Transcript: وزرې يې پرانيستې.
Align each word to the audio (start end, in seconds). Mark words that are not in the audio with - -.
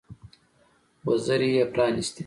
وزرې 1.07 1.49
يې 1.55 1.63
پرانيستې. 1.73 2.19